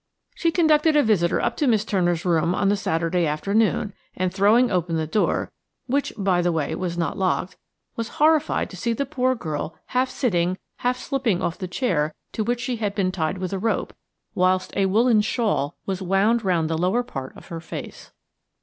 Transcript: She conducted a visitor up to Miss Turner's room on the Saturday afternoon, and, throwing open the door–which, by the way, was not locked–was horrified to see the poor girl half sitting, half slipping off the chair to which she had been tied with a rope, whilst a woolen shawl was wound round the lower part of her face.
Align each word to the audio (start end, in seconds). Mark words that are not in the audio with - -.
She 0.33 0.49
conducted 0.49 0.95
a 0.95 1.03
visitor 1.03 1.39
up 1.39 1.55
to 1.57 1.67
Miss 1.67 1.85
Turner's 1.85 2.25
room 2.25 2.55
on 2.55 2.69
the 2.69 2.75
Saturday 2.75 3.27
afternoon, 3.27 3.93
and, 4.17 4.33
throwing 4.33 4.71
open 4.71 4.95
the 4.95 5.05
door–which, 5.05 6.13
by 6.17 6.41
the 6.41 6.51
way, 6.51 6.73
was 6.73 6.97
not 6.97 7.19
locked–was 7.19 8.07
horrified 8.17 8.71
to 8.71 8.75
see 8.75 8.93
the 8.93 9.05
poor 9.05 9.35
girl 9.35 9.75
half 9.93 10.09
sitting, 10.09 10.57
half 10.77 10.97
slipping 10.97 11.43
off 11.43 11.59
the 11.59 11.67
chair 11.67 12.15
to 12.31 12.43
which 12.43 12.61
she 12.61 12.77
had 12.77 12.95
been 12.95 13.11
tied 13.11 13.37
with 13.37 13.53
a 13.53 13.59
rope, 13.59 13.93
whilst 14.33 14.75
a 14.75 14.87
woolen 14.87 15.21
shawl 15.21 15.75
was 15.85 16.01
wound 16.01 16.43
round 16.43 16.67
the 16.67 16.79
lower 16.79 17.03
part 17.03 17.37
of 17.37 17.49
her 17.49 17.59
face. 17.61 18.11